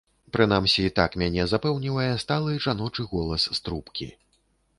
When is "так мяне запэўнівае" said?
0.99-2.07